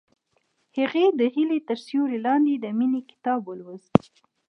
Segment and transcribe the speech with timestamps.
[0.77, 3.93] هغې د هیلې تر سیوري لاندې د مینې کتاب ولوست.